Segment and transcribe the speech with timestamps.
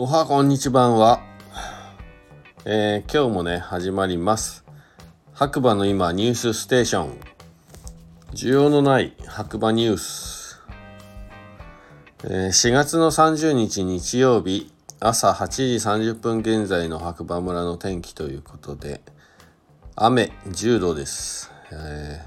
[0.00, 1.20] おはこんにちはは、
[2.64, 4.64] えー、今日もね始まります。
[5.32, 7.20] 白馬の今ニュースステーション。
[8.32, 10.62] 需要のない白馬ニュース、
[12.22, 15.64] えー、4月の30日日曜日朝8時
[16.12, 19.00] 30分現在の白馬村の天気ということで
[19.96, 22.26] 雨10度です、えー、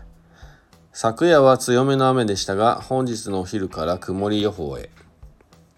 [0.92, 4.90] 昨夜は強めの雨でしたが本日のお昼から曇り予報へ。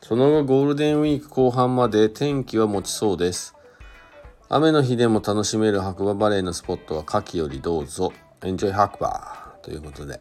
[0.06, 3.56] その後ゴールデンウィーク後半まで天気は持ちそうです。
[4.50, 8.12] 雨の日でも楽しめる白馬バレーのスポットは夏季よりどうぞ。
[8.44, 10.20] エンジョイ白馬ということで。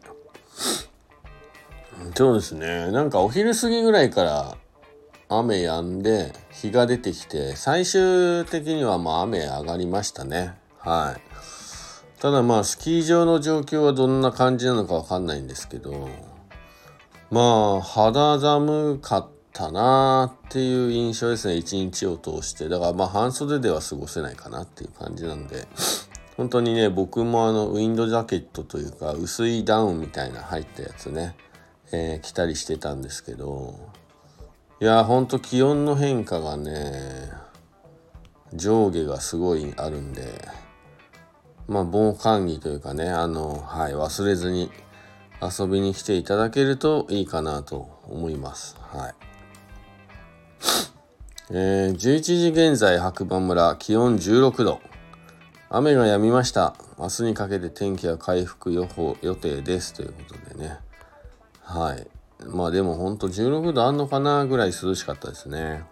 [2.15, 2.91] そうですね。
[2.91, 4.55] なんかお昼過ぎぐらいから
[5.27, 10.53] 雨止んで日が出てきて最終的にはまあ雨上がりましたね。
[10.77, 12.21] はい。
[12.21, 16.07] ただまあスキー場の状況はどんな感じなのかわかんないんですけど
[17.29, 21.55] まあ肌寒かったたなっていう印象ですね。
[21.55, 22.67] 一日を通して。
[22.69, 25.67] だからまあ半袖では過ごせないかなっていう感じなんで。
[26.35, 31.35] 本当にね僕もあのウィンドジャケットというか薄いダウンみたいな入ったやつね、
[31.91, 33.75] えー、着たりしてたんですけど。
[34.81, 37.31] いやほんと気温の変化がね
[38.53, 40.47] 上下がすごいあるんで。
[41.67, 44.71] まあ防寒着というかねあのはい忘れずに
[45.41, 48.75] 遊びに来ていただけるといいかなと思います。
[48.79, 49.32] はい。
[51.51, 54.81] えー、11時現在白馬村気温16度。
[55.69, 56.75] 雨が止みました。
[56.97, 59.93] 明日にかけて天気は回復予報予定です。
[59.93, 60.77] ということでね。
[61.61, 62.07] はい。
[62.47, 65.83] まあでもほんと16度あんのかなぐらい涼しかったですね。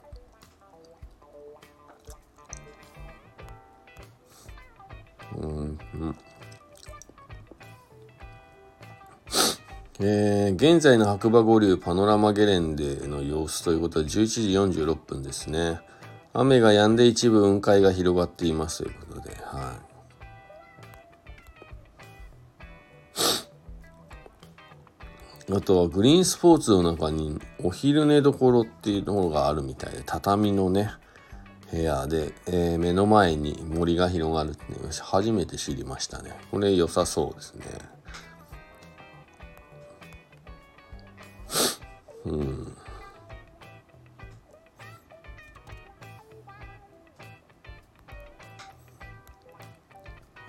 [10.04, 15.80] えー、現在の白馬五流パノラマゲレンデの様子ということで11時46分ですね。
[16.34, 19.78] 雨が止んで一部雲海が広がっていますということで、は
[25.50, 25.54] い。
[25.54, 30.90] あとはグリーンスポーツの中にお昼寝どころっていうのがあるみたいで、畳のね、
[31.72, 34.64] 部屋で、えー、目の前に森が広がるって
[35.04, 36.32] 初めて知りましたね。
[36.50, 37.66] これ良さそうですね。
[42.26, 42.78] うん。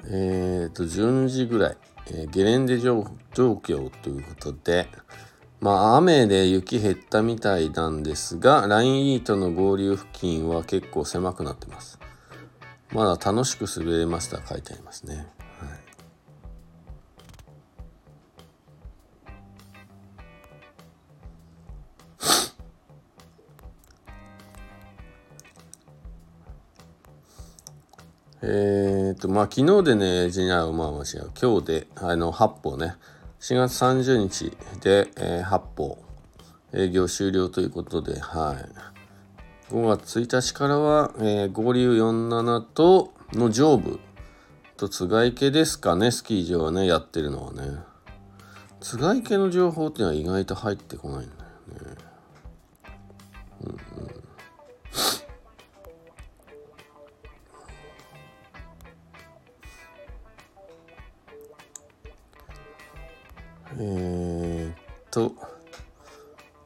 [0.05, 1.77] えっ、ー、と、順次ぐらい、
[2.09, 3.01] えー、ゲレンデ状
[3.33, 4.89] 況ということで、
[5.61, 12.01] まあ、雨で雪減ったみたいなんですが、ラインイートの合流付近は結構狭くなってます。
[12.93, 15.27] まだ楽しく滑れますと書いてありますね。
[28.45, 31.31] えー、と、まあ、昨日でね、じゃあ、まあ、間違う。
[31.41, 32.97] 今日で、あの、8歩ね、
[33.39, 36.03] 4月30日で、えー、8歩、
[36.73, 38.57] 営業終了ということで、は
[39.71, 39.73] い。
[39.73, 44.01] 5月1日からは、えー、合流47と、の上部
[44.77, 47.79] と、津賀池ですかね、スキー場はね、やってるのはね。
[48.81, 51.42] 津賀池の情報っていうのは意外と入ってこないんだ
[63.79, 64.75] えー、っ
[65.11, 65.35] と、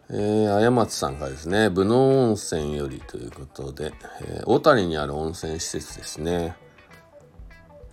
[0.08, 6.56] えー、あやまつさんがですね、武能温泉よりということで、えー、小谷にある温泉施設ですね。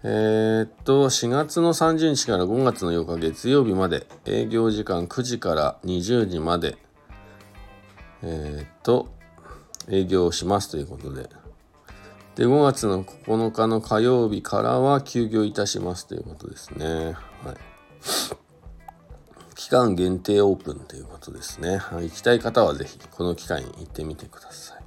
[0.03, 6.77] えー、っと、4月の30日から5月の8日月曜日まで、営業時間9時から20時まで、
[8.21, 9.07] えー、っと、
[9.89, 11.29] 営業しますということで、
[12.35, 16.85] で、5月の9日の火曜日からは休業いたしますということですね。
[16.85, 18.42] はい。
[19.63, 21.79] 期間限定オープンということですね。
[21.93, 24.83] 行きたい方はぜひこの機会に行ってみてください。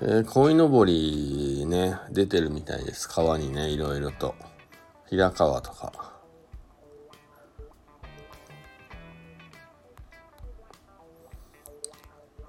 [0.00, 3.06] えー、鯉のぼりね、出てるみたいです。
[3.10, 4.34] 川にね、いろいろと。
[5.10, 6.14] 平川とか。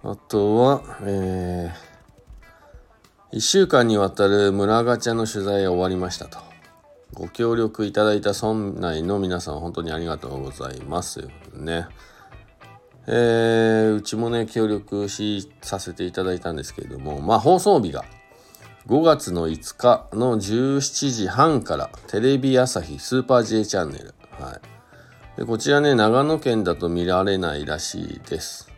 [0.03, 1.96] あとは、えー、
[3.33, 6.39] 1週間にわたる村ガチャの取材が終わりましたと。
[7.13, 11.87] ご協力いただいた村内の皆さん本当にありがとうございますうことでね。
[13.05, 18.05] えー、うちもね、協力しさせていただいたんですけれども、まあ放送日が
[18.87, 24.15] 5月の5日の17時半からテレビ朝日スーパー J チャンネル。
[24.39, 24.57] は
[25.35, 25.39] い。
[25.39, 28.71] でこちらね、長野県だと見られないらしいです。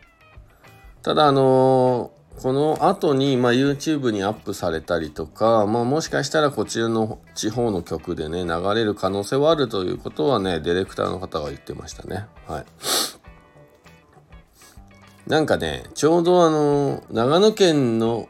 [1.02, 12.24] ただ、あのー、この後に、まあ、YouTube にアップされたりとか、まあ、もしかしたらこちらの地方の曲でね、流れる可能性はあるということはね、ディレクターの方が言ってましたね。
[12.46, 12.64] はい。
[15.26, 18.26] なんかね、ちょうどあの、長野県の、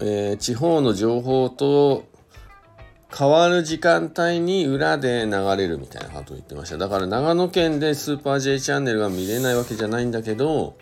[0.00, 2.04] えー、地方の情報と
[3.16, 6.76] 変わる時間帯に裏で流れるみたいなことを言ってました。
[6.76, 10.76] だから長野県でスーパー J チャンネルが見れないわけじゃないんだけど、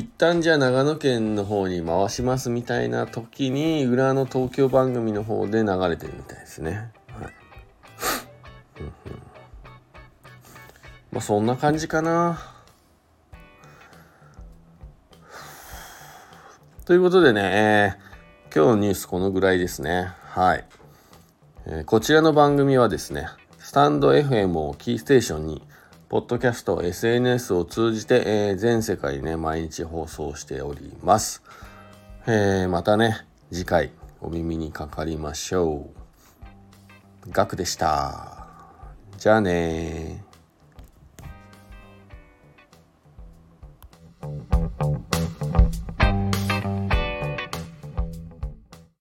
[0.00, 6.90] 一旦じゃあ長野県の方に回しますみたいな時に裏の東京番組の方で流れてるみたいですね。
[7.08, 7.34] はい。
[11.12, 12.40] まあそんな感じかな。
[16.86, 20.14] ということでね、えー、今日のニュースこのぐらいですね。
[20.22, 20.64] はい。
[21.66, 23.26] えー、こちらの番組はですね、
[23.58, 25.62] スタンド FM をキーステーションに、
[26.10, 31.40] ポッドキャスト、SNS を通じて、えー、全世界ね、毎日放送しております。
[32.26, 35.88] えー、またね、次回お耳にかかりましょ
[37.26, 37.30] う。
[37.30, 38.48] ガクでした。
[39.18, 40.24] じゃあね